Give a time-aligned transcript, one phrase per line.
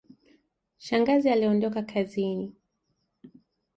[0.79, 2.55] Shangazi aliondoka kazini